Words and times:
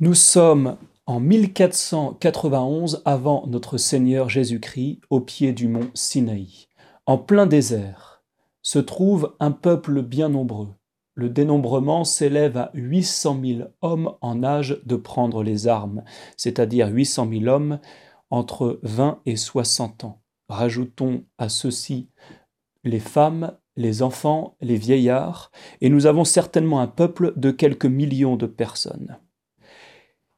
Nous 0.00 0.14
sommes 0.14 0.76
en 1.06 1.18
1491 1.18 3.02
avant 3.04 3.48
notre 3.48 3.78
Seigneur 3.78 4.28
Jésus-Christ 4.28 5.00
au 5.10 5.18
pied 5.20 5.52
du 5.52 5.66
mont 5.66 5.90
Sinaï. 5.92 6.68
En 7.04 7.18
plein 7.18 7.46
désert 7.46 8.22
se 8.62 8.78
trouve 8.78 9.34
un 9.40 9.50
peuple 9.50 10.02
bien 10.02 10.28
nombreux. 10.28 10.68
Le 11.14 11.28
dénombrement 11.28 12.04
s'élève 12.04 12.56
à 12.56 12.70
800 12.74 13.40
000 13.44 13.60
hommes 13.82 14.14
en 14.20 14.44
âge 14.44 14.80
de 14.86 14.94
prendre 14.94 15.42
les 15.42 15.66
armes, 15.66 16.04
c'est-à-dire 16.36 16.86
800 16.86 17.28
000 17.28 17.46
hommes 17.46 17.80
entre 18.30 18.78
20 18.84 19.18
et 19.26 19.34
60 19.34 20.04
ans. 20.04 20.22
Rajoutons 20.48 21.24
à 21.38 21.48
ceci 21.48 22.08
les 22.84 23.00
femmes, 23.00 23.58
les 23.74 24.02
enfants, 24.02 24.54
les 24.60 24.76
vieillards, 24.76 25.50
et 25.80 25.88
nous 25.88 26.06
avons 26.06 26.24
certainement 26.24 26.78
un 26.78 26.86
peuple 26.86 27.32
de 27.34 27.50
quelques 27.50 27.86
millions 27.86 28.36
de 28.36 28.46
personnes. 28.46 29.18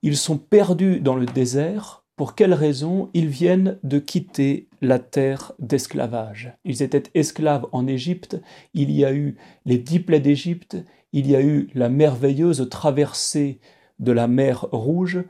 Ils 0.02 0.16
sont 0.16 0.38
perdus 0.38 1.00
dans 1.00 1.16
le 1.16 1.26
désert. 1.26 2.04
Pour 2.16 2.34
quelle 2.34 2.54
raison 2.54 3.10
Ils 3.14 3.28
viennent 3.28 3.78
de 3.82 3.98
quitter 3.98 4.68
la 4.80 4.98
terre 4.98 5.52
d'esclavage? 5.58 6.52
Ils 6.64 6.82
étaient 6.82 7.10
esclaves 7.14 7.66
en 7.72 7.86
Égypte. 7.86 8.40
Il 8.74 8.90
y 8.90 9.04
a 9.04 9.12
eu 9.12 9.36
les 9.64 9.78
dix 9.78 10.00
plaies 10.00 10.20
d'Égypte. 10.20 10.76
Il 11.12 11.30
y 11.30 11.36
a 11.36 11.42
eu 11.42 11.68
la 11.74 11.88
merveilleuse 11.88 12.68
traversée 12.70 13.60
de 13.98 14.12
la 14.12 14.28
mer 14.28 14.66
Rouge. 14.72 15.24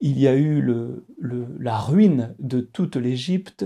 Il 0.00 0.18
y 0.18 0.28
a 0.28 0.36
eu 0.36 0.62
la 1.58 1.78
ruine 1.78 2.34
de 2.38 2.60
toute 2.60 2.96
l'Égypte 2.96 3.64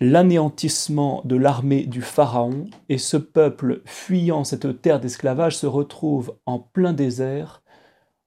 l'anéantissement 0.00 1.22
de 1.24 1.36
l'armée 1.36 1.86
du 1.86 2.02
Pharaon, 2.02 2.66
et 2.88 2.98
ce 2.98 3.16
peuple, 3.16 3.82
fuyant 3.86 4.44
cette 4.44 4.82
terre 4.82 5.00
d'esclavage, 5.00 5.56
se 5.56 5.66
retrouve 5.66 6.36
en 6.44 6.58
plein 6.58 6.92
désert, 6.92 7.62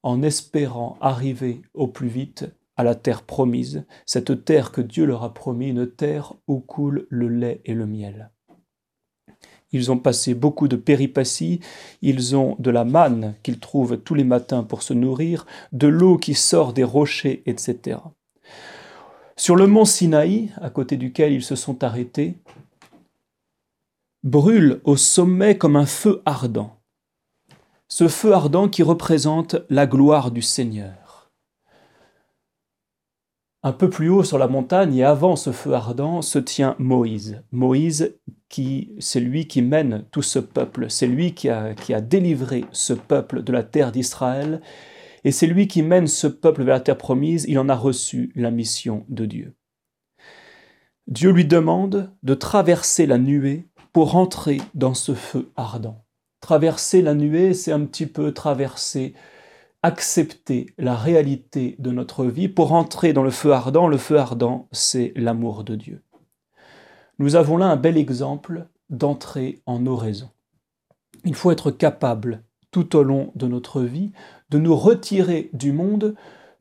en 0.03 0.21
espérant 0.21 0.97
arriver 1.01 1.61
au 1.73 1.87
plus 1.87 2.07
vite 2.07 2.45
à 2.77 2.83
la 2.83 2.95
terre 2.95 3.23
promise, 3.23 3.85
cette 4.05 4.45
terre 4.45 4.71
que 4.71 4.79
Dieu 4.79 5.05
leur 5.05 5.23
a 5.23 5.33
promis, 5.33 5.69
une 5.69 5.89
terre 5.89 6.33
où 6.47 6.59
coule 6.59 7.07
le 7.09 7.27
lait 7.27 7.61
et 7.65 7.73
le 7.73 7.85
miel. 7.85 8.31
Ils 9.71 9.91
ont 9.91 9.97
passé 9.97 10.33
beaucoup 10.33 10.67
de 10.67 10.77
péripéties, 10.77 11.59
ils 12.01 12.35
ont 12.35 12.55
de 12.57 12.71
la 12.71 12.85
manne 12.85 13.35
qu'ils 13.43 13.59
trouvent 13.59 13.97
tous 13.97 14.15
les 14.15 14.23
matins 14.23 14.63
pour 14.63 14.81
se 14.81 14.93
nourrir, 14.93 15.45
de 15.73 15.87
l'eau 15.87 16.17
qui 16.17 16.33
sort 16.33 16.73
des 16.73 16.83
rochers, 16.83 17.43
etc. 17.45 17.99
Sur 19.35 19.55
le 19.55 19.67
mont 19.67 19.85
Sinaï, 19.85 20.51
à 20.57 20.69
côté 20.69 20.97
duquel 20.97 21.33
ils 21.33 21.43
se 21.43 21.55
sont 21.55 21.83
arrêtés, 21.83 22.37
brûle 24.23 24.81
au 24.85 24.97
sommet 24.97 25.57
comme 25.57 25.75
un 25.75 25.85
feu 25.85 26.21
ardent 26.25 26.78
ce 27.89 28.07
feu 28.07 28.33
ardent 28.33 28.69
qui 28.69 28.83
représente 28.83 29.57
la 29.69 29.87
gloire 29.87 30.29
du 30.29 30.43
Seigneur. 30.43 31.31
Un 33.63 33.73
peu 33.73 33.89
plus 33.89 34.09
haut 34.09 34.23
sur 34.23 34.37
la 34.37 34.47
montagne 34.47 34.95
et 34.95 35.03
avant 35.03 35.35
ce 35.35 35.51
feu 35.51 35.73
ardent 35.73 36.21
se 36.21 36.39
tient 36.39 36.75
Moïse. 36.77 37.43
Moïse 37.51 38.15
qui 38.47 38.93
c'est 38.99 39.19
lui 39.19 39.47
qui 39.47 39.61
mène 39.61 40.05
tout 40.11 40.21
ce 40.21 40.39
peuple, 40.39 40.89
c'est 40.89 41.07
lui 41.07 41.33
qui 41.33 41.49
a, 41.49 41.73
qui 41.73 41.93
a 41.93 41.99
délivré 41.99 42.63
ce 42.71 42.93
peuple 42.93 43.43
de 43.43 43.51
la 43.51 43.63
terre 43.63 43.91
d'Israël 43.91 44.61
et 45.23 45.31
c'est 45.31 45.47
lui 45.47 45.67
qui 45.67 45.81
mène 45.81 46.07
ce 46.07 46.27
peuple 46.27 46.63
vers 46.63 46.75
la 46.75 46.81
terre 46.81 46.97
promise, 46.97 47.45
il 47.49 47.59
en 47.59 47.67
a 47.67 47.75
reçu 47.75 48.31
la 48.35 48.51
mission 48.51 49.03
de 49.09 49.25
Dieu. 49.25 49.55
Dieu 51.07 51.31
lui 51.31 51.43
demande 51.43 52.15
de 52.21 52.35
traverser 52.35 53.07
la 53.07 53.17
nuée 53.17 53.67
pour 53.91 54.15
entrer 54.15 54.61
dans 54.75 54.93
ce 54.93 55.15
feu 55.15 55.51
ardent. 55.57 56.05
Traverser 56.41 57.01
la 57.01 57.13
nuée, 57.13 57.53
c'est 57.53 57.71
un 57.71 57.85
petit 57.85 58.05
peu 58.05 58.33
traverser, 58.33 59.13
accepter 59.83 60.67
la 60.77 60.95
réalité 60.95 61.75
de 61.79 61.91
notre 61.91 62.25
vie 62.25 62.47
pour 62.47 62.73
entrer 62.73 63.13
dans 63.13 63.23
le 63.23 63.29
feu 63.29 63.53
ardent. 63.53 63.87
Le 63.87 63.97
feu 63.97 64.17
ardent, 64.17 64.67
c'est 64.71 65.13
l'amour 65.15 65.63
de 65.63 65.75
Dieu. 65.75 66.03
Nous 67.19 67.35
avons 67.35 67.57
là 67.57 67.67
un 67.67 67.75
bel 67.75 67.97
exemple 67.97 68.67
d'entrer 68.89 69.61
en 69.65 69.85
oraison. 69.85 70.29
Il 71.25 71.35
faut 71.35 71.51
être 71.51 71.71
capable, 71.71 72.43
tout 72.71 72.95
au 72.95 73.03
long 73.03 73.31
de 73.35 73.47
notre 73.47 73.81
vie, 73.81 74.11
de 74.49 74.57
nous 74.57 74.75
retirer 74.75 75.49
du 75.53 75.73
monde 75.73 76.15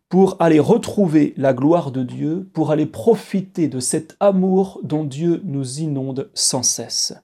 pour 0.09 0.37
aller 0.41 0.59
retrouver 0.59 1.35
la 1.37 1.53
gloire 1.53 1.93
de 1.93 2.03
Dieu, 2.03 2.49
pour 2.55 2.71
aller 2.71 2.87
profiter 2.87 3.69
de 3.69 3.79
cet 3.79 4.17
amour 4.21 4.81
dont 4.83 5.05
Dieu 5.05 5.43
nous 5.45 5.81
inonde 5.81 6.31
sans 6.35 6.63
cesse. 6.63 7.15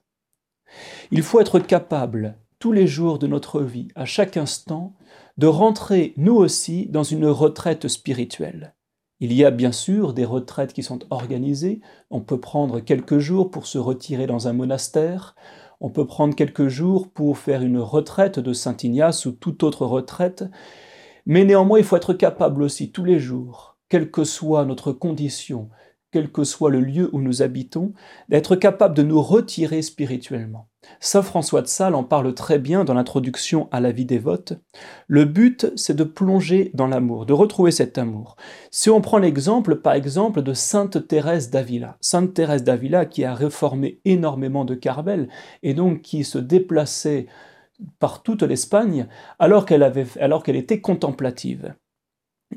Il 1.11 1.23
faut 1.23 1.39
être 1.39 1.59
capable 1.59 2.37
tous 2.65 2.71
les 2.71 2.87
jours 2.87 3.19
de 3.19 3.27
notre 3.27 3.61
vie, 3.61 3.89
à 3.93 4.05
chaque 4.05 4.37
instant, 4.37 4.95
de 5.37 5.45
rentrer, 5.45 6.15
nous 6.17 6.33
aussi, 6.33 6.87
dans 6.87 7.03
une 7.03 7.27
retraite 7.27 7.87
spirituelle. 7.87 8.73
Il 9.19 9.33
y 9.33 9.45
a 9.45 9.51
bien 9.51 9.71
sûr 9.71 10.15
des 10.15 10.25
retraites 10.25 10.73
qui 10.73 10.81
sont 10.81 11.01
organisées. 11.11 11.79
On 12.09 12.21
peut 12.21 12.39
prendre 12.39 12.79
quelques 12.79 13.19
jours 13.19 13.51
pour 13.51 13.67
se 13.67 13.77
retirer 13.77 14.25
dans 14.25 14.47
un 14.47 14.53
monastère. 14.53 15.35
On 15.79 15.91
peut 15.91 16.07
prendre 16.07 16.33
quelques 16.33 16.67
jours 16.67 17.11
pour 17.11 17.37
faire 17.37 17.61
une 17.61 17.77
retraite 17.77 18.39
de 18.39 18.51
Saint 18.51 18.77
Ignace 18.81 19.27
ou 19.27 19.31
toute 19.31 19.61
autre 19.61 19.85
retraite. 19.85 20.43
Mais 21.27 21.45
néanmoins, 21.45 21.77
il 21.77 21.85
faut 21.85 21.97
être 21.97 22.15
capable 22.15 22.63
aussi 22.63 22.91
tous 22.91 23.05
les 23.05 23.19
jours, 23.19 23.77
quelle 23.89 24.09
que 24.09 24.23
soit 24.23 24.65
notre 24.65 24.91
condition, 24.91 25.69
quel 26.11 26.31
que 26.31 26.43
soit 26.43 26.71
le 26.71 26.79
lieu 26.79 27.11
où 27.13 27.21
nous 27.21 27.43
habitons, 27.43 27.93
d'être 28.27 28.55
capable 28.55 28.95
de 28.95 29.03
nous 29.03 29.21
retirer 29.21 29.83
spirituellement. 29.83 30.67
Saint 30.99 31.21
François 31.21 31.61
de 31.61 31.67
Sales 31.67 31.95
en 31.95 32.03
parle 32.03 32.33
très 32.33 32.59
bien 32.59 32.83
dans 32.83 32.93
l'introduction 32.93 33.67
à 33.71 33.79
la 33.79 33.91
vie 33.91 34.05
dévote. 34.05 34.53
Le 35.07 35.25
but, 35.25 35.71
c'est 35.75 35.95
de 35.95 36.03
plonger 36.03 36.71
dans 36.73 36.87
l'amour, 36.87 37.25
de 37.25 37.33
retrouver 37.33 37.71
cet 37.71 37.97
amour. 37.97 38.35
Si 38.71 38.89
on 38.89 39.01
prend 39.01 39.17
l'exemple, 39.17 39.77
par 39.77 39.93
exemple, 39.93 40.41
de 40.41 40.53
Sainte 40.53 41.07
Thérèse 41.07 41.49
d'Avila, 41.49 41.97
Sainte 42.01 42.33
Thérèse 42.33 42.63
d'Avila 42.63 43.05
qui 43.05 43.23
a 43.23 43.33
réformé 43.33 43.99
énormément 44.05 44.65
de 44.65 44.75
Carmel 44.75 45.29
et 45.63 45.73
donc 45.73 46.01
qui 46.01 46.23
se 46.23 46.37
déplaçait 46.37 47.27
par 47.99 48.23
toute 48.23 48.43
l'Espagne 48.43 49.07
alors 49.39 49.65
qu'elle 49.65 49.83
alors 50.19 50.43
qu'elle 50.43 50.55
était 50.55 50.81
contemplative. 50.81 51.75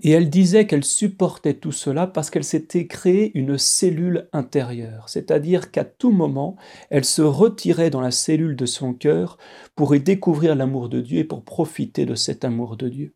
Et 0.02 0.10
elle 0.10 0.30
disait 0.30 0.66
qu'elle 0.66 0.84
supportait 0.84 1.54
tout 1.54 1.72
cela 1.72 2.06
parce 2.06 2.30
qu'elle 2.30 2.44
s'était 2.44 2.86
créée 2.86 3.36
une 3.36 3.58
cellule 3.58 4.28
intérieure, 4.32 5.08
c'est-à-dire 5.08 5.70
qu'à 5.70 5.84
tout 5.84 6.12
moment, 6.12 6.56
elle 6.90 7.04
se 7.04 7.22
retirait 7.22 7.90
dans 7.90 8.02
la 8.02 8.10
cellule 8.10 8.54
de 8.54 8.66
son 8.66 8.92
cœur 8.92 9.38
pour 9.74 9.94
y 9.96 10.00
découvrir 10.00 10.54
l'amour 10.54 10.88
de 10.88 11.00
Dieu 11.00 11.20
et 11.20 11.24
pour 11.24 11.42
profiter 11.42 12.06
de 12.06 12.14
cet 12.14 12.44
amour 12.44 12.76
de 12.76 12.88
Dieu. 12.88 13.14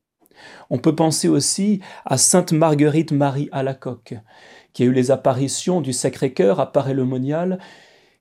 On 0.71 0.79
peut 0.79 0.97
penser 0.97 1.29
aussi 1.29 1.81
à 2.05 2.17
Sainte 2.17 2.53
Marguerite 2.53 3.13
Marie 3.13 3.49
Alacoque, 3.53 4.15
qui 4.73 4.83
a 4.83 4.87
eu 4.87 4.93
les 4.93 5.11
apparitions 5.11 5.81
du 5.83 5.93
Sacré-Cœur 5.93 6.59
à 6.59 6.73
Paray-le-Monial 6.73 7.59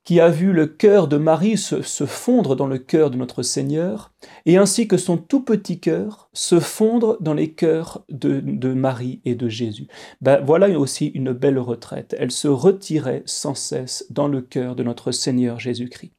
qui 0.03 0.19
a 0.19 0.29
vu 0.29 0.51
le 0.51 0.67
cœur 0.67 1.07
de 1.07 1.17
Marie 1.17 1.57
se, 1.57 2.06
fondre 2.06 2.56
dans 2.56 2.67
le 2.67 2.79
cœur 2.79 3.12
de 3.12 3.17
notre 3.17 3.44
Seigneur, 3.44 4.12
et 4.45 4.57
ainsi 4.57 4.88
que 4.88 4.97
son 4.97 5.17
tout 5.17 5.44
petit 5.44 5.79
cœur 5.79 6.29
se 6.34 6.59
fondre 6.59 7.17
dans 7.22 7.34
les 7.34 7.53
cœurs 7.53 8.03
de, 8.09 8.73
Marie 8.73 9.22
et 9.25 9.35
de 9.35 9.47
Jésus. 9.47 9.88
Ben, 10.22 10.41
voilà 10.44 10.69
aussi 10.79 11.07
une 11.07 11.34
belle 11.34 11.59
retraite. 11.59 12.16
Elle 12.17 12.31
se 12.31 12.47
retirait 12.47 13.23
sans 13.25 13.56
cesse 13.56 14.06
dans 14.09 14.28
le 14.28 14.41
cœur 14.41 14.75
de 14.75 14.84
notre 14.84 15.11
Seigneur 15.11 15.59
Jésus-Christ. 15.59 16.13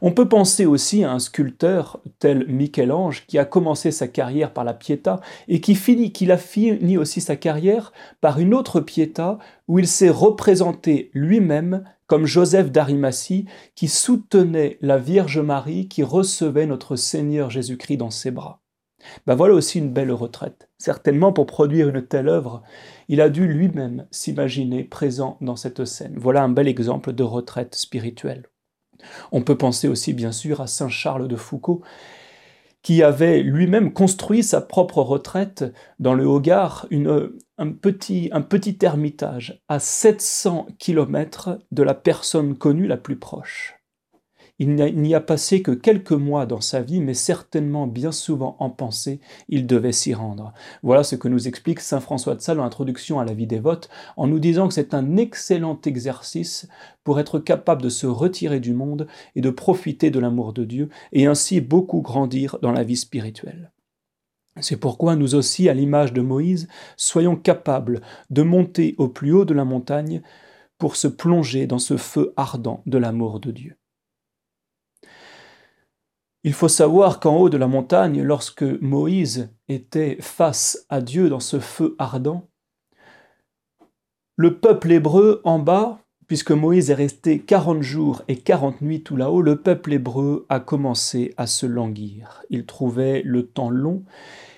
On 0.00 0.12
peut 0.12 0.28
penser 0.28 0.66
aussi 0.66 1.02
à 1.02 1.12
un 1.12 1.18
sculpteur 1.18 2.00
tel 2.20 2.46
Michel-Ange 2.46 3.26
qui 3.26 3.38
a 3.38 3.44
commencé 3.44 3.90
sa 3.90 4.06
carrière 4.06 4.52
par 4.52 4.64
la 4.64 4.74
Pietà 4.74 5.20
et 5.48 5.60
qui 5.60 5.74
finit, 5.74 6.12
a 6.30 6.36
fini 6.36 6.96
aussi 6.96 7.20
sa 7.20 7.36
carrière 7.36 7.92
par 8.20 8.38
une 8.38 8.54
autre 8.54 8.80
Pietà 8.80 9.38
où 9.66 9.78
il 9.78 9.88
s'est 9.88 10.10
représenté 10.10 11.10
lui-même 11.12 11.84
comme 12.06 12.26
Joseph 12.26 12.70
d'Arimathie 12.70 13.46
qui 13.74 13.88
soutenait 13.88 14.78
la 14.80 14.98
Vierge 14.98 15.40
Marie 15.40 15.88
qui 15.88 16.02
recevait 16.02 16.66
notre 16.66 16.96
Seigneur 16.96 17.50
Jésus-Christ 17.50 17.96
dans 17.96 18.10
ses 18.10 18.30
bras. 18.30 18.62
Ben 19.26 19.34
voilà 19.34 19.54
aussi 19.54 19.78
une 19.78 19.92
belle 19.92 20.12
retraite. 20.12 20.68
Certainement 20.78 21.32
pour 21.32 21.46
produire 21.46 21.88
une 21.88 22.02
telle 22.02 22.28
œuvre, 22.28 22.62
il 23.08 23.20
a 23.20 23.28
dû 23.28 23.46
lui-même 23.46 24.06
s'imaginer 24.10 24.84
présent 24.84 25.36
dans 25.40 25.56
cette 25.56 25.84
scène. 25.84 26.14
Voilà 26.16 26.42
un 26.42 26.48
bel 26.48 26.68
exemple 26.68 27.12
de 27.12 27.22
retraite 27.22 27.74
spirituelle. 27.74 28.48
On 29.32 29.42
peut 29.42 29.58
penser 29.58 29.88
aussi 29.88 30.12
bien 30.12 30.32
sûr 30.32 30.60
à 30.60 30.66
Saint 30.66 30.88
Charles 30.88 31.28
de 31.28 31.36
Foucault, 31.36 31.82
qui 32.82 33.02
avait 33.02 33.42
lui-même 33.42 33.92
construit 33.92 34.42
sa 34.42 34.60
propre 34.60 35.02
retraite 35.02 35.64
dans 35.98 36.14
le 36.14 36.26
Haut-Gard, 36.26 36.86
un, 37.58 37.72
petit, 37.72 38.30
un 38.32 38.46
ermitage 38.82 39.62
à 39.68 39.78
700 39.78 40.68
km 40.78 41.58
de 41.70 41.82
la 41.82 41.94
personne 41.94 42.56
connue 42.56 42.86
la 42.86 42.96
plus 42.96 43.18
proche. 43.18 43.77
Il 44.60 44.74
n'y 44.74 45.14
a 45.14 45.20
passé 45.20 45.62
que 45.62 45.70
quelques 45.70 46.10
mois 46.10 46.44
dans 46.44 46.60
sa 46.60 46.82
vie, 46.82 47.00
mais 47.00 47.14
certainement 47.14 47.86
bien 47.86 48.10
souvent 48.10 48.56
en 48.58 48.70
pensée, 48.70 49.20
il 49.48 49.68
devait 49.68 49.92
s'y 49.92 50.14
rendre. 50.14 50.52
Voilà 50.82 51.04
ce 51.04 51.14
que 51.14 51.28
nous 51.28 51.46
explique 51.46 51.78
Saint 51.78 52.00
François 52.00 52.34
de 52.34 52.40
Sales 52.40 52.58
en 52.58 52.64
introduction 52.64 53.20
à 53.20 53.24
la 53.24 53.34
vie 53.34 53.46
dévote, 53.46 53.88
en 54.16 54.26
nous 54.26 54.40
disant 54.40 54.66
que 54.66 54.74
c'est 54.74 54.94
un 54.94 55.16
excellent 55.16 55.80
exercice 55.84 56.68
pour 57.04 57.20
être 57.20 57.38
capable 57.38 57.82
de 57.82 57.88
se 57.88 58.08
retirer 58.08 58.58
du 58.58 58.74
monde 58.74 59.06
et 59.36 59.40
de 59.40 59.50
profiter 59.50 60.10
de 60.10 60.18
l'amour 60.18 60.52
de 60.52 60.64
Dieu, 60.64 60.88
et 61.12 61.26
ainsi 61.26 61.60
beaucoup 61.60 62.00
grandir 62.00 62.58
dans 62.60 62.72
la 62.72 62.82
vie 62.82 62.96
spirituelle. 62.96 63.70
C'est 64.60 64.76
pourquoi 64.76 65.14
nous 65.14 65.36
aussi, 65.36 65.68
à 65.68 65.74
l'image 65.74 66.12
de 66.12 66.20
Moïse, 66.20 66.66
soyons 66.96 67.36
capables 67.36 68.00
de 68.30 68.42
monter 68.42 68.96
au 68.98 69.08
plus 69.08 69.32
haut 69.32 69.44
de 69.44 69.54
la 69.54 69.64
montagne 69.64 70.20
pour 70.78 70.96
se 70.96 71.06
plonger 71.06 71.68
dans 71.68 71.78
ce 71.78 71.96
feu 71.96 72.32
ardent 72.36 72.82
de 72.86 72.98
l'amour 72.98 73.38
de 73.38 73.52
Dieu. 73.52 73.77
Il 76.44 76.52
faut 76.52 76.68
savoir 76.68 77.18
qu'en 77.18 77.36
haut 77.36 77.48
de 77.48 77.56
la 77.56 77.66
montagne, 77.66 78.22
lorsque 78.22 78.62
Moïse 78.62 79.50
était 79.68 80.16
face 80.20 80.86
à 80.88 81.00
Dieu 81.00 81.28
dans 81.28 81.40
ce 81.40 81.58
feu 81.58 81.96
ardent, 81.98 82.48
le 84.36 84.58
peuple 84.58 84.92
hébreu 84.92 85.40
en 85.42 85.58
bas, 85.58 85.98
puisque 86.28 86.52
Moïse 86.52 86.90
est 86.90 86.94
resté 86.94 87.40
quarante 87.40 87.82
jours 87.82 88.22
et 88.28 88.36
quarante 88.36 88.80
nuits 88.82 89.02
tout 89.02 89.16
là-haut, 89.16 89.42
le 89.42 89.56
peuple 89.56 89.94
hébreu 89.94 90.46
a 90.48 90.60
commencé 90.60 91.34
à 91.36 91.48
se 91.48 91.66
languir. 91.66 92.44
Il 92.50 92.66
trouvait 92.66 93.22
le 93.24 93.48
temps 93.48 93.70
long 93.70 94.04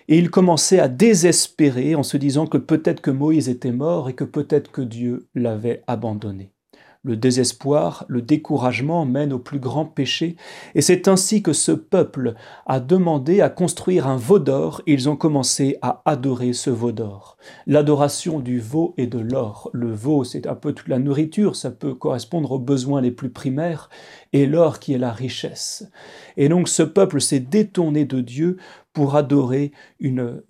et 0.09 0.19
il 0.19 0.31
commençait 0.31 0.81
à 0.81 0.89
désespérer 0.89 1.95
en 1.95 2.03
se 2.03 2.19
disant 2.19 2.47
que 2.47 2.59
peut-être 2.59 3.01
que 3.01 3.11
Moïse 3.11 3.49
était 3.49 3.73
mort 3.73 4.11
et 4.11 4.15
que 4.15 4.25
peut-être 4.25 4.71
que 4.71 4.83
Dieu 4.83 5.29
l'avait 5.35 5.83
abandonné. 5.87 6.53
Le 7.03 7.17
désespoir, 7.17 8.05
le 8.09 8.21
découragement 8.21 9.07
mènent 9.07 9.33
au 9.33 9.39
plus 9.39 9.59
grand 9.59 9.87
péché, 9.87 10.37
et 10.75 10.83
c'est 10.83 11.09
ainsi 11.09 11.43
que 11.43 11.55
ce 11.55 11.73
peuple 11.73 12.35
a 12.67 12.79
demandé 12.79 13.41
à 13.41 13.49
construire 13.49 14.07
un 14.07 14.17
veau 14.17 14.39
d'or, 14.39 14.83
ils 14.87 15.09
ont 15.09 15.17
commencé 15.17 15.79
à 15.81 16.03
adorer 16.05 16.53
ce 16.53 16.69
veau 16.69 16.93
d'or. 16.93 17.39
L'adoration 17.67 18.39
du 18.39 18.61
veau 18.61 18.93
et 18.99 19.07
de 19.07 19.19
l'or. 19.19 19.71
Le 19.73 19.91
veau, 19.91 20.25
c'est 20.25 20.47
un 20.47 20.55
peu 20.55 20.75
toute 20.75 20.89
la 20.89 20.99
nourriture, 20.99 21.57
ça 21.57 21.71
peut 21.71 21.95
correspondre 21.95 22.53
aux 22.53 22.59
besoins 22.59 23.01
les 23.01 23.13
plus 23.13 23.31
primaires, 23.31 23.89
et 24.35 24.45
l'or 24.45 24.79
qui 24.79 24.93
est 24.93 24.99
la 24.99 25.13
richesse. 25.13 25.91
Et 26.37 26.51
donc 26.51 26.69
ce 26.69 26.83
peuple 26.83 27.23
s'est 27.23 27.41
détourné 27.41 28.05
de 28.05 28.21
Dieu 28.21 28.59
pour 28.93 29.17
adorer 29.17 29.73
une 30.01 30.43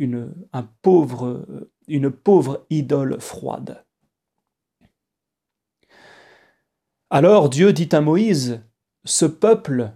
pauvre 0.83 1.47
idole 2.71 3.21
froide. 3.21 3.85
Alors 7.13 7.49
Dieu 7.49 7.73
dit 7.73 7.89
à 7.91 8.01
Moïse, 8.01 8.61
ce 9.05 9.25
peuple 9.25 9.91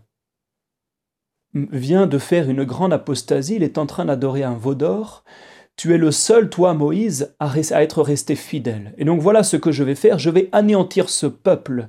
vient 1.55 2.09
de 2.09 2.19
faire 2.19 2.51
une 2.51 2.65
grande 2.65 2.93
apostasie, 2.93 3.55
il 3.55 3.63
est 3.63 3.79
en 3.79 3.87
train 3.87 4.07
d'adorer 4.07 4.43
un 4.43 4.57
veau 4.57 4.75
d'or, 4.75 5.23
tu 5.77 5.95
es 5.95 5.99
le 5.99 6.11
seul, 6.11 6.51
toi 6.51 6.75
Moïse, 6.75 7.33
à, 7.39 7.53
être 7.57 8.03
resté 8.03 8.35
fidèle. 8.35 8.95
Et 8.99 9.05
donc 9.05 9.21
voilà 9.21 9.45
ce 9.45 9.57
que 9.57 9.71
je 9.71 9.85
vais 9.85 9.95
faire, 9.95 10.19
je 10.19 10.29
vais 10.29 10.49
anéantir 10.51 11.09
ce 11.09 11.27
peuple 11.27 11.87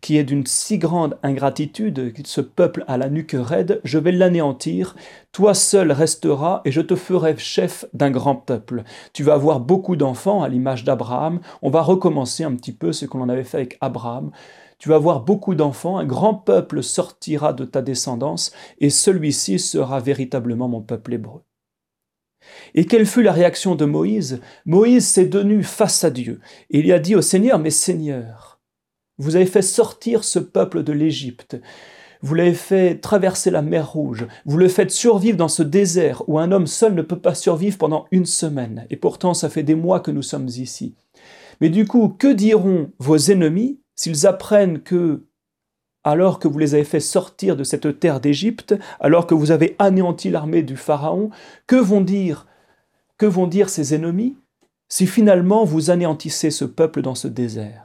qui 0.00 0.16
est 0.16 0.24
d'une 0.24 0.46
si 0.46 0.78
grande 0.78 1.18
ingratitude, 1.22 2.14
ce 2.24 2.40
peuple 2.40 2.84
à 2.88 2.96
la 2.96 3.08
nuque 3.08 3.36
raide, 3.38 3.80
je 3.84 3.98
vais 3.98 4.12
l'anéantir, 4.12 4.96
toi 5.32 5.54
seul 5.54 5.92
resteras 5.92 6.62
et 6.64 6.72
je 6.72 6.80
te 6.80 6.96
ferai 6.96 7.36
chef 7.36 7.84
d'un 7.92 8.10
grand 8.10 8.36
peuple. 8.36 8.84
Tu 9.12 9.22
vas 9.22 9.34
avoir 9.34 9.60
beaucoup 9.60 9.96
d'enfants 9.96 10.42
à 10.42 10.48
l'image 10.48 10.84
d'Abraham, 10.84 11.40
on 11.60 11.70
va 11.70 11.82
recommencer 11.82 12.44
un 12.44 12.54
petit 12.54 12.72
peu 12.72 12.92
ce 12.92 13.06
qu'on 13.06 13.20
en 13.20 13.28
avait 13.28 13.44
fait 13.44 13.58
avec 13.58 13.78
Abraham. 13.80 14.30
Tu 14.78 14.88
vas 14.88 14.96
avoir 14.96 15.20
beaucoup 15.20 15.54
d'enfants, 15.54 15.98
un 15.98 16.04
grand 16.04 16.34
peuple 16.34 16.82
sortira 16.82 17.52
de 17.52 17.64
ta 17.64 17.82
descendance 17.82 18.52
et 18.78 18.90
celui-ci 18.90 19.58
sera 19.58 20.00
véritablement 20.00 20.68
mon 20.68 20.80
peuple 20.80 21.14
hébreu. 21.14 21.42
Et 22.74 22.86
quelle 22.86 23.06
fut 23.06 23.22
la 23.22 23.30
réaction 23.30 23.76
de 23.76 23.84
Moïse? 23.84 24.40
Moïse 24.66 25.06
s'est 25.06 25.30
tenu 25.30 25.62
face 25.62 26.02
à 26.02 26.10
Dieu 26.10 26.40
et 26.70 26.80
il 26.80 26.92
a 26.92 26.98
dit 26.98 27.14
au 27.14 27.22
Seigneur, 27.22 27.60
mais 27.60 27.70
Seigneur, 27.70 28.51
vous 29.18 29.36
avez 29.36 29.46
fait 29.46 29.62
sortir 29.62 30.24
ce 30.24 30.38
peuple 30.38 30.82
de 30.82 30.92
l'Égypte. 30.92 31.60
Vous 32.22 32.34
l'avez 32.34 32.54
fait 32.54 33.00
traverser 33.00 33.50
la 33.50 33.62
mer 33.62 33.92
Rouge. 33.92 34.28
Vous 34.46 34.56
le 34.56 34.68
faites 34.68 34.92
survivre 34.92 35.36
dans 35.36 35.48
ce 35.48 35.64
désert 35.64 36.22
où 36.28 36.38
un 36.38 36.52
homme 36.52 36.68
seul 36.68 36.94
ne 36.94 37.02
peut 37.02 37.18
pas 37.18 37.34
survivre 37.34 37.78
pendant 37.78 38.06
une 38.12 38.26
semaine. 38.26 38.86
Et 38.90 38.96
pourtant, 38.96 39.34
ça 39.34 39.48
fait 39.48 39.64
des 39.64 39.74
mois 39.74 40.00
que 40.00 40.12
nous 40.12 40.22
sommes 40.22 40.48
ici. 40.48 40.94
Mais 41.60 41.68
du 41.68 41.84
coup, 41.86 42.08
que 42.08 42.32
diront 42.32 42.90
vos 42.98 43.16
ennemis 43.16 43.80
s'ils 43.96 44.26
apprennent 44.26 44.80
que, 44.80 45.24
alors 46.04 46.38
que 46.38 46.46
vous 46.46 46.58
les 46.58 46.74
avez 46.74 46.84
fait 46.84 47.00
sortir 47.00 47.56
de 47.56 47.64
cette 47.64 47.98
terre 47.98 48.20
d'Égypte, 48.20 48.74
alors 49.00 49.26
que 49.26 49.34
vous 49.34 49.50
avez 49.50 49.74
anéanti 49.80 50.30
l'armée 50.30 50.62
du 50.62 50.76
Pharaon, 50.76 51.30
que 51.66 51.76
vont 51.76 52.00
dire, 52.00 52.46
que 53.18 53.26
vont 53.26 53.48
dire 53.48 53.68
ces 53.68 53.94
ennemis 53.94 54.36
si 54.88 55.06
finalement 55.06 55.64
vous 55.64 55.90
anéantissez 55.90 56.50
ce 56.50 56.64
peuple 56.64 57.02
dans 57.02 57.14
ce 57.14 57.26
désert? 57.26 57.81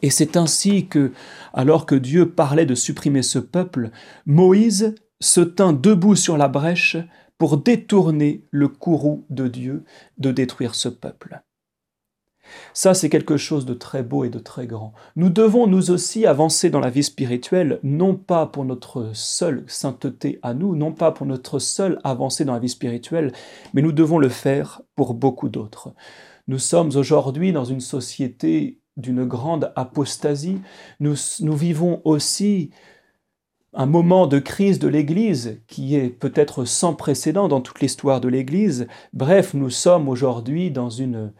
Et 0.00 0.10
c'est 0.10 0.36
ainsi 0.36 0.86
que, 0.86 1.12
alors 1.52 1.86
que 1.86 1.94
Dieu 1.94 2.30
parlait 2.30 2.66
de 2.66 2.74
supprimer 2.74 3.22
ce 3.22 3.38
peuple, 3.38 3.90
Moïse 4.26 4.94
se 5.20 5.40
tint 5.40 5.72
debout 5.72 6.16
sur 6.16 6.36
la 6.36 6.48
brèche 6.48 6.96
pour 7.38 7.58
détourner 7.58 8.44
le 8.50 8.68
courroux 8.68 9.26
de 9.30 9.48
Dieu 9.48 9.84
de 10.18 10.30
détruire 10.30 10.74
ce 10.74 10.88
peuple. 10.88 11.42
Ça, 12.72 12.94
c'est 12.94 13.08
quelque 13.08 13.36
chose 13.36 13.66
de 13.66 13.74
très 13.74 14.02
beau 14.02 14.24
et 14.24 14.30
de 14.30 14.38
très 14.38 14.66
grand. 14.66 14.92
Nous 15.16 15.30
devons 15.30 15.66
nous 15.66 15.90
aussi 15.90 16.26
avancer 16.26 16.70
dans 16.70 16.80
la 16.80 16.90
vie 16.90 17.02
spirituelle, 17.02 17.78
non 17.82 18.16
pas 18.16 18.46
pour 18.46 18.64
notre 18.64 19.10
seule 19.14 19.64
sainteté 19.68 20.38
à 20.42 20.54
nous, 20.54 20.76
non 20.76 20.92
pas 20.92 21.12
pour 21.12 21.26
notre 21.26 21.58
seule 21.58 22.00
avancée 22.04 22.44
dans 22.44 22.54
la 22.54 22.58
vie 22.58 22.68
spirituelle, 22.68 23.32
mais 23.74 23.82
nous 23.82 23.92
devons 23.92 24.18
le 24.18 24.28
faire 24.28 24.82
pour 24.96 25.14
beaucoup 25.14 25.48
d'autres. 25.48 25.94
Nous 26.48 26.58
sommes 26.58 26.90
aujourd'hui 26.96 27.52
dans 27.52 27.64
une 27.64 27.80
société 27.80 28.81
d'une 28.96 29.24
grande 29.24 29.72
apostasie. 29.76 30.60
Nous, 31.00 31.16
vivons 31.40 32.00
aussi 32.04 32.70
un 33.72 33.86
moment 33.86 34.26
de 34.26 34.38
crise 34.38 34.78
de 34.78 34.88
l'Église 34.88 35.60
qui 35.66 35.96
est 35.96 36.10
peut-être 36.10 36.64
sans 36.64 36.94
précédent 36.94 37.48
dans 37.48 37.60
toute 37.60 37.80
l'histoire 37.80 38.20
de 38.20 38.28
l'Église. 38.28 38.86
Bref, 39.12 39.54
nous 39.54 39.70
sommes 39.70 40.08
aujourd'hui 40.08 40.70
dans 40.70 40.90
une, 40.90 41.32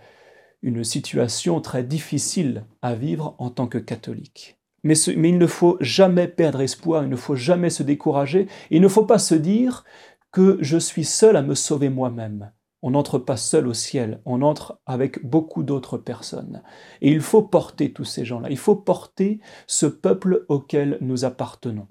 situation 0.82 1.60
très 1.60 1.82
difficile 1.82 2.64
à 2.82 2.94
vivre 2.94 3.34
en 3.38 3.50
tant 3.50 3.66
que 3.66 3.78
catholique. 3.78 4.58
Mais, 4.84 4.98
il 4.98 5.38
ne 5.38 5.46
faut 5.46 5.76
jamais 5.80 6.28
perdre 6.28 6.60
espoir, 6.60 7.04
il 7.04 7.08
ne 7.08 7.16
faut 7.16 7.36
jamais 7.36 7.70
se 7.70 7.82
décourager, 7.82 8.48
il 8.70 8.80
ne 8.80 8.88
faut 8.88 9.04
pas 9.04 9.18
se 9.18 9.34
dire 9.34 9.84
que 10.32 10.58
je 10.60 10.78
suis 10.78 11.04
seul 11.04 11.36
à 11.36 11.42
me 11.42 11.54
sauver 11.54 11.88
moi-même 11.88 12.50
on 12.82 12.90
n'entre 12.90 13.18
pas 13.18 13.36
seul 13.36 13.68
au 13.68 13.74
ciel, 13.74 14.20
on 14.24 14.42
entre 14.42 14.80
avec 14.86 15.24
beaucoup 15.24 15.62
d'autres 15.62 15.98
personnes. 15.98 16.62
Et 17.00 17.10
il 17.10 17.20
faut 17.20 17.42
porter 17.42 17.92
tous 17.92 18.04
ces 18.04 18.24
gens-là, 18.24 18.50
il 18.50 18.58
faut 18.58 18.76
porter 18.76 19.40
ce 19.66 19.86
peuple 19.86 20.44
auquel 20.48 20.98
nous 21.00 21.24
appartenons. 21.24 21.86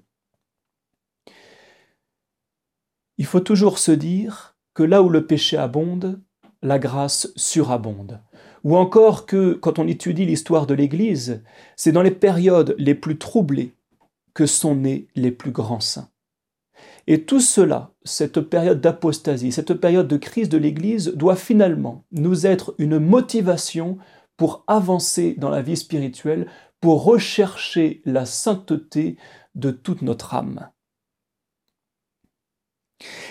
Il 3.18 3.24
faut 3.24 3.40
toujours 3.40 3.78
se 3.78 3.92
dire 3.92 4.56
que 4.74 4.82
là 4.82 5.02
où 5.02 5.08
le 5.08 5.26
péché 5.26 5.56
abonde, 5.56 6.20
la 6.62 6.78
grâce 6.78 7.32
surabonde. 7.36 8.20
Ou 8.64 8.76
encore 8.76 9.26
que 9.26 9.54
quand 9.54 9.78
on 9.78 9.88
étudie 9.88 10.24
l'histoire 10.24 10.66
de 10.66 10.74
l'Église, 10.74 11.42
c'est 11.76 11.92
dans 11.92 12.02
les 12.02 12.12
périodes 12.12 12.74
les 12.78 12.94
plus 12.94 13.18
troublées 13.18 13.74
que 14.34 14.46
sont 14.46 14.76
nés 14.76 15.08
les 15.14 15.32
plus 15.32 15.50
grands 15.50 15.80
saints. 15.80 16.08
Et 17.06 17.24
tout 17.24 17.40
cela, 17.40 17.92
cette 18.04 18.40
période 18.40 18.80
d'apostasie, 18.80 19.52
cette 19.52 19.74
période 19.74 20.08
de 20.08 20.16
crise 20.16 20.48
de 20.48 20.58
l'Église, 20.58 21.12
doit 21.14 21.36
finalement 21.36 22.04
nous 22.12 22.46
être 22.46 22.74
une 22.78 22.98
motivation 22.98 23.98
pour 24.36 24.64
avancer 24.66 25.34
dans 25.38 25.50
la 25.50 25.62
vie 25.62 25.76
spirituelle, 25.76 26.46
pour 26.80 27.04
rechercher 27.04 28.02
la 28.04 28.26
sainteté 28.26 29.16
de 29.54 29.70
toute 29.70 30.02
notre 30.02 30.34
âme. 30.34 30.68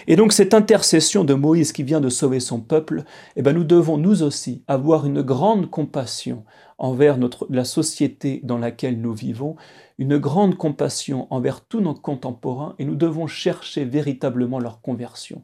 Et 0.07 0.15
donc 0.15 0.33
cette 0.33 0.53
intercession 0.53 1.23
de 1.23 1.33
Moïse 1.33 1.71
qui 1.71 1.83
vient 1.83 2.01
de 2.01 2.09
sauver 2.09 2.39
son 2.39 2.59
peuple, 2.59 3.03
eh 3.35 3.41
ben 3.41 3.53
nous 3.53 3.63
devons 3.63 3.97
nous 3.97 4.23
aussi 4.23 4.63
avoir 4.67 5.05
une 5.05 5.21
grande 5.21 5.69
compassion 5.69 6.43
envers 6.77 7.17
notre, 7.17 7.45
la 7.49 7.63
société 7.63 8.41
dans 8.43 8.57
laquelle 8.57 8.99
nous 8.99 9.13
vivons, 9.13 9.55
une 9.97 10.17
grande 10.17 10.57
compassion 10.57 11.27
envers 11.29 11.61
tous 11.61 11.79
nos 11.79 11.93
contemporains 11.93 12.75
et 12.79 12.85
nous 12.85 12.95
devons 12.95 13.27
chercher 13.27 13.85
véritablement 13.85 14.59
leur 14.59 14.81
conversion. 14.81 15.43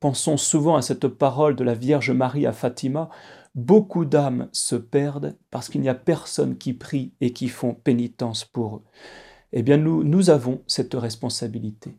Pensons 0.00 0.36
souvent 0.36 0.76
à 0.76 0.82
cette 0.82 1.08
parole 1.08 1.56
de 1.56 1.64
la 1.64 1.74
Vierge 1.74 2.10
Marie 2.10 2.46
à 2.46 2.52
Fatima, 2.52 3.08
beaucoup 3.54 4.04
d'âmes 4.04 4.48
se 4.52 4.76
perdent 4.76 5.36
parce 5.50 5.70
qu'il 5.70 5.80
n'y 5.80 5.88
a 5.88 5.94
personne 5.94 6.58
qui 6.58 6.74
prie 6.74 7.14
et 7.22 7.32
qui 7.32 7.48
font 7.48 7.74
pénitence 7.74 8.44
pour 8.44 8.76
eux. 8.76 8.82
Eh 9.52 9.62
bien 9.62 9.78
nous, 9.78 10.04
nous 10.04 10.28
avons 10.30 10.62
cette 10.66 10.94
responsabilité. 10.94 11.96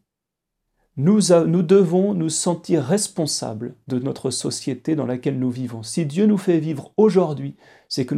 Nous, 0.98 1.20
devons 1.20 2.14
nous 2.14 2.30
sentir 2.30 2.82
responsables 2.82 3.76
de 3.88 4.00
notre 4.00 4.30
société 4.30 4.96
dans 4.96 5.06
laquelle 5.06 5.38
nous 5.38 5.52
vivons. 5.52 5.84
Si 5.84 6.06
Dieu 6.06 6.26
nous 6.26 6.38
fait 6.38 6.60
vivre 6.60 6.94
aujourd'hui, 6.96 7.58
c'est 7.90 8.06
que, 8.06 8.16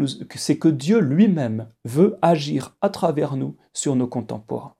que 0.53 0.67
Dieu 0.69 0.99
lui-même 0.99 1.69
veut 1.85 2.19
agir 2.21 2.77
à 2.81 2.89
travers 2.89 3.35
nous 3.35 3.57
sur 3.73 3.95
nos 3.95 4.05
contemporains. 4.05 4.75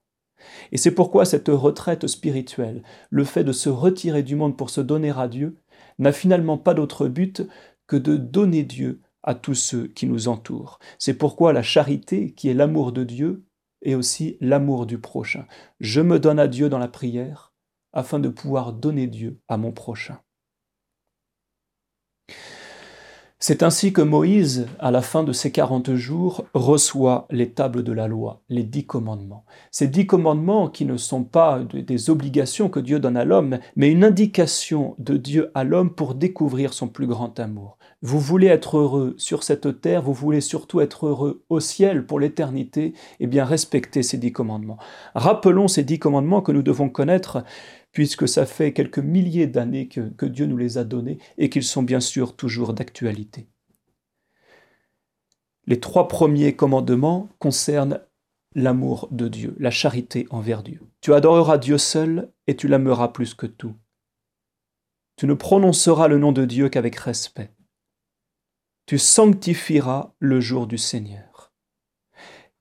Et 0.70 0.76
c'est 0.76 0.92
pourquoi 0.92 1.24
cette 1.24 1.48
retraite 1.48 2.06
spirituelle, 2.06 2.84
le 3.10 3.24
fait 3.24 3.42
de 3.42 3.50
se 3.52 3.68
retirer 3.68 4.22
du 4.22 4.36
monde 4.36 4.56
pour 4.56 4.70
se 4.70 4.80
donner 4.80 5.10
à 5.10 5.26
Dieu, 5.26 5.58
n'a 5.98 6.12
finalement 6.12 6.56
pas 6.56 6.74
d'autre 6.74 7.08
but 7.08 7.42
que 7.88 7.96
de 7.96 8.16
donner 8.16 8.62
Dieu 8.62 9.02
à 9.24 9.34
tous 9.34 9.56
ceux 9.56 9.88
qui 9.88 10.06
nous 10.06 10.28
entourent. 10.28 10.78
C'est 11.00 11.14
pourquoi 11.14 11.52
la 11.52 11.64
charité, 11.64 12.32
qui 12.32 12.48
est 12.48 12.54
l'amour 12.54 12.92
de 12.92 13.02
Dieu, 13.02 13.44
est 13.82 13.94
aussi 13.94 14.36
l'amour 14.40 14.86
du 14.86 14.98
prochain. 14.98 15.46
Je 15.80 16.00
me 16.00 16.20
donne 16.20 16.38
à 16.38 16.46
Dieu 16.46 16.68
dans 16.68 16.78
la 16.78 16.88
prière, 16.88 17.47
afin 17.98 18.18
de 18.18 18.28
pouvoir 18.28 18.72
donner 18.72 19.06
Dieu 19.06 19.40
à 19.48 19.56
mon 19.56 19.72
prochain. 19.72 20.18
C'est 23.40 23.62
ainsi 23.62 23.92
que 23.92 24.02
Moïse, 24.02 24.66
à 24.80 24.90
la 24.90 25.00
fin 25.00 25.22
de 25.22 25.32
ses 25.32 25.52
quarante 25.52 25.94
jours, 25.94 26.44
reçoit 26.54 27.28
les 27.30 27.50
tables 27.50 27.84
de 27.84 27.92
la 27.92 28.08
loi, 28.08 28.42
les 28.48 28.64
dix 28.64 28.84
commandements. 28.84 29.44
Ces 29.70 29.86
dix 29.86 30.08
commandements 30.08 30.68
qui 30.68 30.84
ne 30.84 30.96
sont 30.96 31.22
pas 31.22 31.60
des 31.60 32.10
obligations 32.10 32.68
que 32.68 32.80
Dieu 32.80 32.98
donne 32.98 33.16
à 33.16 33.24
l'homme, 33.24 33.60
mais 33.76 33.92
une 33.92 34.02
indication 34.02 34.96
de 34.98 35.16
Dieu 35.16 35.52
à 35.54 35.62
l'homme 35.62 35.94
pour 35.94 36.16
découvrir 36.16 36.72
son 36.72 36.88
plus 36.88 37.06
grand 37.06 37.38
amour. 37.38 37.78
Vous 38.02 38.18
voulez 38.18 38.48
être 38.48 38.76
heureux 38.76 39.14
sur 39.18 39.44
cette 39.44 39.80
terre, 39.80 40.02
vous 40.02 40.14
voulez 40.14 40.40
surtout 40.40 40.80
être 40.80 41.06
heureux 41.06 41.44
au 41.48 41.60
ciel 41.60 42.06
pour 42.06 42.18
l'éternité, 42.18 42.92
eh 43.20 43.26
bien 43.28 43.44
respectez 43.44 44.02
ces 44.02 44.18
dix 44.18 44.32
commandements. 44.32 44.78
Rappelons 45.14 45.68
ces 45.68 45.84
dix 45.84 46.00
commandements 46.00 46.42
que 46.42 46.52
nous 46.52 46.62
devons 46.62 46.88
connaître 46.88 47.44
puisque 47.92 48.28
ça 48.28 48.46
fait 48.46 48.72
quelques 48.72 48.98
milliers 48.98 49.46
d'années 49.46 49.88
que, 49.88 50.26
Dieu 50.26 50.46
nous 50.46 50.56
les 50.56 50.78
a 50.78 50.84
donnés 50.84 51.18
et 51.36 51.50
qu'ils 51.50 51.64
sont 51.64 51.82
bien 51.82 52.00
sûr 52.00 52.36
toujours 52.36 52.74
d'actualité. 52.74 53.48
Les 55.66 55.80
trois 55.80 56.08
premiers 56.08 56.56
commandements 56.56 57.28
concernent 57.38 58.00
l'amour 58.54 59.08
de 59.10 59.28
Dieu, 59.28 59.54
la 59.58 59.70
charité 59.70 60.26
envers 60.30 60.62
Dieu. 60.62 60.80
Tu 61.00 61.12
adoreras 61.12 61.58
Dieu 61.58 61.78
seul 61.78 62.32
et 62.46 62.56
tu 62.56 62.68
l'aimeras 62.68 63.08
plus 63.08 63.34
que 63.34 63.46
tout. 63.46 63.74
Tu 65.16 65.26
ne 65.26 65.34
prononceras 65.34 66.08
le 66.08 66.18
nom 66.18 66.32
de 66.32 66.44
Dieu 66.44 66.68
qu'avec 66.68 66.96
respect. 66.96 67.52
Tu 68.86 68.98
sanctifieras 68.98 70.14
le 70.18 70.40
jour 70.40 70.66
du 70.66 70.78
Seigneur. 70.78 71.52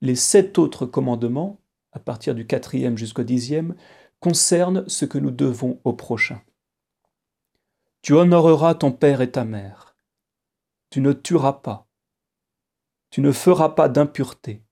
Les 0.01 0.15
sept 0.15 0.57
autres 0.59 0.85
commandements, 0.85 1.61
à 1.93 1.99
partir 1.99 2.35
du 2.35 2.45
quatrième 2.45 2.97
jusqu'au 2.97 3.23
dixième, 3.23 3.75
concerne 4.19 4.87
ce 4.87 5.05
que 5.05 5.17
nous 5.17 5.31
devons 5.31 5.79
au 5.83 5.93
prochain. 5.93 6.41
Tu 8.01 8.13
honoreras 8.13 8.75
ton 8.75 8.91
père 8.91 9.21
et 9.21 9.31
ta 9.31 9.43
mère. 9.45 9.95
Tu 10.89 11.01
ne 11.01 11.13
tueras 11.13 11.53
pas. 11.53 11.87
Tu 13.09 13.21
ne 13.21 13.31
feras 13.31 13.69
pas 13.69 13.89
d'impureté. 13.89 14.63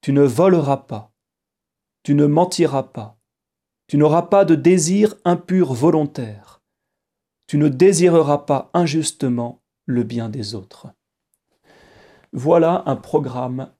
Tu 0.00 0.12
ne 0.12 0.22
voleras 0.22 0.76
pas. 0.76 1.12
Tu 2.02 2.14
ne 2.14 2.26
mentiras 2.26 2.84
pas. 2.84 3.18
Tu 3.88 3.98
n'auras 3.98 4.22
pas 4.22 4.44
de 4.44 4.54
désir 4.54 5.14
impur 5.24 5.72
volontaire. 5.74 6.62
Tu 7.46 7.58
ne 7.58 7.68
désireras 7.68 8.38
pas 8.38 8.70
injustement 8.74 9.62
le 9.84 10.02
bien 10.02 10.28
des 10.28 10.54
autres. 10.54 10.88
Voilà 12.32 12.82
un 12.86 12.96
programme, 12.96 13.72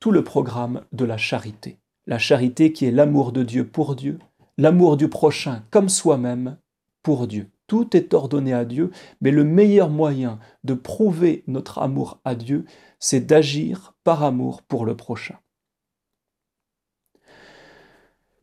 tout 0.00 0.12
le 0.12 0.22
programme 0.22 0.84
de 0.92 1.04
la 1.04 1.16
charité 1.16 1.80
la 2.08 2.18
charité 2.18 2.72
qui 2.72 2.86
est 2.86 2.90
l'amour 2.90 3.32
de 3.32 3.42
Dieu 3.44 3.66
pour 3.66 3.94
Dieu, 3.94 4.18
l'amour 4.56 4.96
du 4.96 5.08
prochain 5.08 5.62
comme 5.70 5.90
soi-même 5.90 6.56
pour 7.02 7.28
Dieu. 7.28 7.50
Tout 7.66 7.94
est 7.94 8.14
ordonné 8.14 8.54
à 8.54 8.64
Dieu, 8.64 8.90
mais 9.20 9.30
le 9.30 9.44
meilleur 9.44 9.90
moyen 9.90 10.38
de 10.64 10.72
prouver 10.72 11.44
notre 11.46 11.78
amour 11.78 12.18
à 12.24 12.34
Dieu, 12.34 12.64
c'est 12.98 13.20
d'agir 13.20 13.94
par 14.04 14.24
amour 14.24 14.62
pour 14.62 14.86
le 14.86 14.96
prochain. 14.96 15.36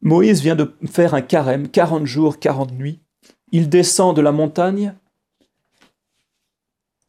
Moïse 0.02 0.42
vient 0.44 0.56
de 0.56 0.76
faire 0.86 1.16
un 1.16 1.24
carême, 1.24 1.68
40 1.68 2.06
jours, 2.06 2.38
40 2.38 2.72
nuits. 2.74 3.02
Il 3.52 3.68
descend 3.70 4.16
de 4.16 4.22
la 4.22 4.32
montagne. 4.32 4.94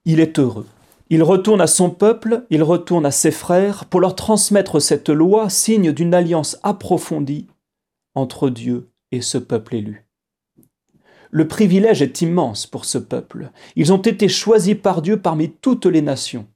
Il 0.07 0.21
est 0.21 0.39
heureux. 0.39 0.67
Il 1.09 1.23
retourne 1.23 1.61
à 1.61 1.69
son 1.69 1.91
peuple, 1.91 2.47
il 2.51 2.63
retourne 2.65 3.07
à 3.07 3.13
ses 3.13 3.31
frères 3.31 3.85
pour 3.85 4.01
leur 4.01 4.17
transmettre 4.17 4.81
cette 4.81 5.09
loi, 5.09 5.49
signe 5.49 5.93
d'une 5.93 6.15
alliance 6.15 6.59
approfondie 6.65 7.47
entre 8.15 8.51
Dieu 8.51 8.91
et 9.13 9.21
ce 9.21 9.39
peuple 9.39 9.77
élu. 9.77 10.07
Le 11.31 11.47
privilège 11.47 12.03
est 12.03 12.23
immense 12.23 12.67
pour 12.67 12.85
ce 12.85 12.99
peuple. 12.99 13.51
Ils 13.77 13.93
ont 13.93 14.01
été 14.01 14.29
choisis 14.29 14.75
par 14.75 15.03
Dieu 15.03 15.21
parmi 15.21 15.53
toutes 15.53 15.87
les 15.87 16.03
nations. 16.03 16.49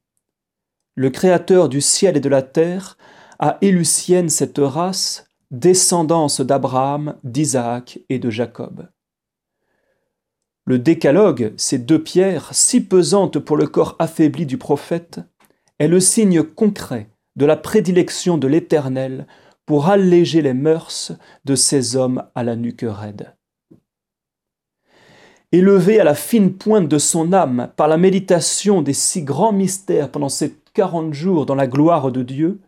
Le 0.97 1.11
Créateur 1.11 1.69
du 1.69 1.80
ciel 1.80 2.16
et 2.16 2.21
de 2.21 2.28
la 2.28 2.42
terre 2.42 2.97
a 3.38 3.59
élu 3.61 3.85
sienne 3.85 4.28
cette 4.28 4.59
race, 4.59 5.28
descendance 5.50 6.40
d'Abraham, 6.40 7.16
d'Isaac 7.25 8.00
et 8.09 8.19
de 8.19 8.30
Jacob. 8.30 8.88
Le 10.70 10.78
décalogue, 10.78 11.52
ces 11.56 11.78
deux 11.78 12.00
pierres, 12.00 12.50
si 12.52 12.80
pesantes 12.80 13.40
pour 13.40 13.56
le 13.56 13.66
corps 13.66 13.96
affaibli 13.98 14.46
du 14.46 14.56
prophète, 14.56 15.18
est 15.80 15.88
le 15.88 15.98
signe 15.98 16.44
concret 16.44 17.10
de 17.34 17.44
la 17.44 17.56
prédilection 17.56 18.38
de 18.38 18.46
l'Éternel 18.46 19.26
pour 19.66 19.88
alléger 19.88 20.42
les 20.42 20.54
mœurs 20.54 21.10
de 21.44 21.56
ces 21.56 21.96
hommes 21.96 22.22
à 22.36 22.44
la 22.44 22.54
nuque 22.54 22.86
raide. 22.86 23.34
Élevé 25.50 25.98
à 25.98 26.04
la 26.04 26.14
fine 26.14 26.52
pointe 26.52 26.86
de 26.86 26.98
son 26.98 27.32
âme 27.32 27.72
par 27.74 27.88
la 27.88 27.96
méditation 27.96 28.80
des 28.80 28.92
si 28.92 29.24
grands 29.24 29.52
mystères 29.52 30.12
pendant 30.12 30.28
ces 30.28 30.54
quarante 30.72 31.14
jours 31.14 31.46
dans 31.46 31.56
la 31.56 31.66
gloire 31.66 32.12
de 32.12 32.22
Dieu, 32.22 32.60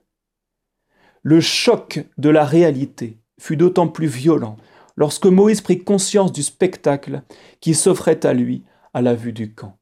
le 1.23 1.41
choc 1.41 2.05
de 2.19 2.31
la 2.31 2.45
réalité 2.45 3.21
fut 3.39 3.57
d'autant 3.57 3.87
plus 3.87 4.09
violent 4.09 4.57
lorsque 4.97 5.27
Moïse 5.27 5.61
prit 5.61 5.83
conscience 5.83 6.33
du 6.33 6.43
spectacle 6.43 7.23
qui 7.61 7.75
s'offrait 7.75 8.25
à 8.27 8.33
lui 8.33 8.65
à 8.95 9.03
la 9.03 9.15
vue 9.15 9.33
du 9.33 9.55
camp. 9.55 9.79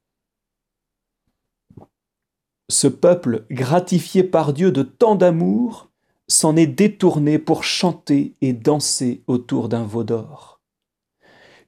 Ce 2.71 2.87
peuple, 2.87 3.47
gratifié 3.51 4.23
par 4.23 4.53
Dieu 4.53 4.71
de 4.71 4.83
tant 4.83 5.17
d'amour, 5.17 5.91
s'en 6.29 6.55
est 6.55 6.69
détourné 6.69 7.39
pour 7.41 7.65
chanter 7.65 8.37
et 8.41 8.53
danser 8.53 9.25
autour 9.27 9.69
d'un 9.69 9.83
veau 9.83 10.05
d'or. 10.05 10.61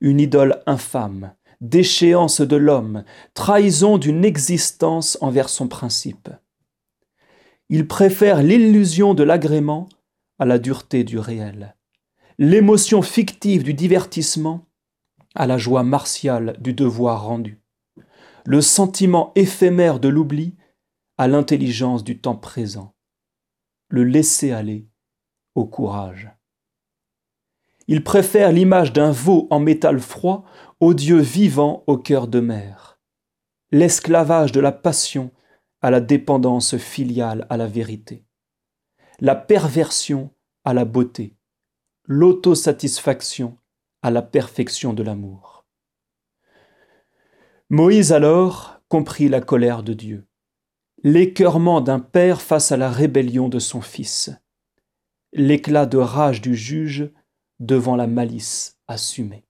Une 0.00 0.20
idole 0.20 0.62
infâme, 0.66 1.34
déchéance 1.61 2.40
de 2.40 2.56
l'homme, 2.56 3.04
trahison 3.34 3.99
d'une 3.99 4.25
existence 4.25 5.18
envers 5.20 5.49
son 5.49 5.66
principe. 5.66 6.28
Il 7.68 7.88
préfère 7.88 8.42
l'illusion 8.42 9.14
de 9.14 9.25
l'agrément 9.25 9.88
à 10.38 10.44
la 10.44 10.58
dureté 10.58 11.02
du 11.04 11.18
réel 11.18 11.75
l'émotion 12.39 13.03
fictive 13.03 13.62
du 13.62 13.75
divertissement 13.75 14.67
à 15.35 15.47
la 15.47 15.59
joie 15.59 15.83
martiale 15.83 16.57
du 16.61 16.73
devoir 16.73 17.25
rendu, 17.25 17.61
le 18.45 18.61
sentiment 18.61 19.33
éphémère 19.35 20.01
de 20.01 20.09
l'oubli 20.09 20.57
à 21.19 21.29
l'intelligence 21.29 22.05
du 22.05 22.19
temps 22.19 22.37
présent, 22.37 22.95
le 23.89 24.05
laisser 24.05 24.53
aller 24.53 24.89
au 25.55 25.67
courage. 25.67 26.31
Il 27.89 28.03
préfère 28.05 28.53
l'image 28.53 28.93
d'un 28.93 29.11
veau 29.11 29.47
en 29.51 29.61
métal 29.61 30.01
froid 30.01 30.45
au 30.81 30.95
Dieu 30.95 31.19
vivant 31.19 31.85
au 31.87 31.99
cœur 31.99 32.29
de 32.29 32.41
mer, 32.41 32.99
l'esclavage 33.71 34.53
de 34.53 34.61
la 34.61 34.73
passion 34.73 35.31
à 35.81 35.91
la 35.91 36.01
dépendance 36.01 36.77
filiale 36.77 37.47
à 37.51 37.57
la 37.57 37.67
vérité, 37.67 38.25
la 39.21 39.35
perversion 39.35 40.31
à 40.65 40.75
la 40.75 40.85
beauté, 40.85 41.37
l'autosatisfaction 42.06 43.56
à 44.02 44.11
la 44.11 44.23
perfection 44.23 44.92
de 44.92 45.02
l'amour. 45.02 45.64
Moïse 47.71 48.12
alors 48.12 48.80
comprit 48.88 49.28
la 49.28 49.40
colère 49.40 49.82
de 49.82 49.94
Dieu, 49.94 50.26
l'écœurement 51.04 51.80
d'un 51.80 52.00
père 52.00 52.42
face 52.42 52.73
à 52.73 52.76
la 52.76 52.90
rébellion 52.90 53.49
de 53.49 53.59
son 53.59 53.80
fils, 53.80 54.30
l'éclat 55.32 55.87
de 55.87 55.97
rage 55.97 56.42
du 56.42 56.54
juge 56.54 57.11
devant 57.61 57.97
la 57.97 58.06
malice 58.06 58.78
assumée. 58.88 59.47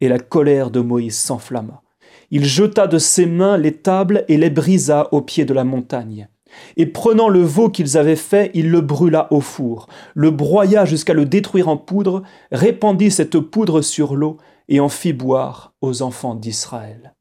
Et 0.00 0.08
la 0.08 0.18
colère 0.18 0.70
de 0.70 0.80
Moïse 0.80 1.18
s'enflamma. 1.18 1.82
Il 2.30 2.46
jeta 2.46 2.86
de 2.86 2.98
ses 2.98 3.26
mains 3.26 3.58
les 3.58 3.76
tables 3.76 4.24
et 4.28 4.38
les 4.38 4.48
brisa 4.48 5.08
au 5.12 5.20
pied 5.20 5.44
de 5.44 5.52
la 5.52 5.64
montagne. 5.64 6.29
Et 6.76 6.86
prenant 6.86 7.28
le 7.28 7.42
veau 7.42 7.70
qu'ils 7.70 7.96
avaient 7.96 8.16
fait, 8.16 8.50
il 8.54 8.70
le 8.70 8.80
brûla 8.80 9.32
au 9.32 9.40
four, 9.40 9.88
le 10.14 10.30
broya 10.30 10.84
jusqu'à 10.84 11.14
le 11.14 11.26
détruire 11.26 11.68
en 11.68 11.76
poudre, 11.76 12.22
répandit 12.52 13.10
cette 13.10 13.38
poudre 13.38 13.82
sur 13.82 14.16
l'eau 14.16 14.38
et 14.68 14.80
en 14.80 14.88
fit 14.88 15.12
boire 15.12 15.74
aux 15.80 16.02
enfants 16.02 16.34
d'Israël. 16.34 17.14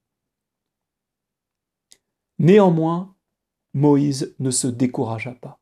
Néanmoins, 2.38 3.13
Moïse 3.74 4.36
ne 4.39 4.51
se 4.51 4.67
découragea 4.67 5.36
pas. 5.41 5.59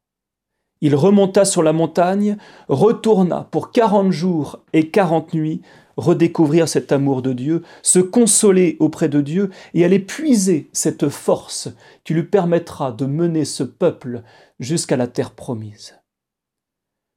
Il 0.81 0.95
remonta 0.95 1.43
sur 1.43 1.63
la 1.63 1.73
montagne, 1.73 2.37
retourna 2.67 3.47
pour 3.51 3.71
quarante 3.71 4.11
jours 4.11 4.59
et 4.73 4.91
quarante 4.91 5.33
nuits 5.33 5.61
redécouvrir 5.97 6.69
cet 6.69 6.91
amour 6.91 7.21
de 7.21 7.33
Dieu, 7.33 7.63
se 7.81 7.99
consoler 7.99 8.77
auprès 8.79 9.09
de 9.09 9.19
Dieu 9.19 9.49
et 9.73 9.83
aller 9.83 9.99
puiser 9.99 10.69
cette 10.71 11.09
force 11.09 11.69
qui 12.03 12.13
lui 12.13 12.23
permettra 12.23 12.91
de 12.91 13.05
mener 13.05 13.43
ce 13.43 13.63
peuple 13.63 14.21
jusqu'à 14.59 14.95
la 14.95 15.07
terre 15.07 15.31
promise. 15.31 15.95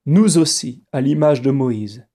Nous 0.07 0.39
aussi, 0.39 0.83
à 0.93 1.01
l'image 1.01 1.43
de 1.43 1.51
Moïse, 1.51 2.07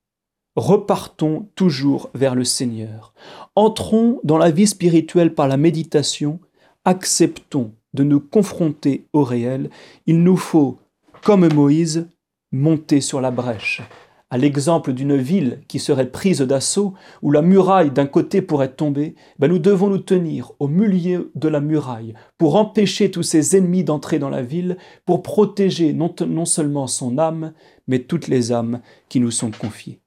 repartons 0.55 1.49
toujours 1.55 2.09
vers 2.15 2.35
le 2.35 2.43
Seigneur. 2.43 3.13
Entrons 3.55 4.19
dans 4.23 4.37
la 4.37 4.51
vie 4.51 4.67
spirituelle 4.67 5.33
par 5.33 5.47
la 5.47 5.57
méditation, 5.57 6.39
acceptons 6.83 7.73
de 7.93 8.03
nous 8.03 8.19
confronter 8.19 9.07
au 9.13 9.23
réel. 9.23 9.69
Il 10.07 10.23
nous 10.23 10.37
faut, 10.37 10.79
comme 11.23 11.47
Moïse, 11.53 12.07
monter 12.51 13.01
sur 13.01 13.21
la 13.21 13.31
brèche 13.31 13.81
à 14.29 14.37
l'exemple 14.37 14.93
d'une 14.93 15.15
ville 15.15 15.61
qui 15.67 15.79
serait 15.79 16.09
prise 16.09 16.41
d'assaut, 16.41 16.93
où 17.21 17.31
la 17.31 17.41
muraille 17.41 17.91
d'un 17.91 18.07
côté 18.07 18.41
pourrait 18.41 18.73
tomber, 18.73 19.15
ben 19.39 19.47
nous 19.47 19.59
devons 19.59 19.89
nous 19.89 19.99
tenir 19.99 20.51
au 20.59 20.67
milieu 20.67 21.31
de 21.35 21.47
la 21.47 21.61
muraille 21.61 22.13
pour 22.37 22.55
empêcher 22.55 23.11
tous 23.11 23.23
ses 23.23 23.55
ennemis 23.55 23.83
d'entrer 23.83 24.19
dans 24.19 24.29
la 24.29 24.41
ville, 24.41 24.77
pour 25.05 25.21
protéger 25.21 25.93
non, 25.93 26.13
non 26.27 26.45
seulement 26.45 26.87
son 26.87 27.17
âme, 27.17 27.53
mais 27.87 27.99
toutes 27.99 28.27
les 28.27 28.51
âmes 28.51 28.81
qui 29.09 29.19
nous 29.19 29.31
sont 29.31 29.51
confiées. 29.51 30.01